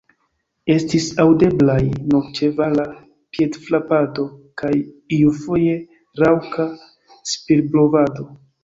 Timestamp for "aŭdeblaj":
1.23-1.77